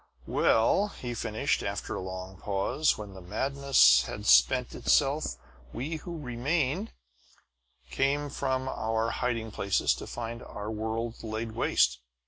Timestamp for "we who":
5.73-6.17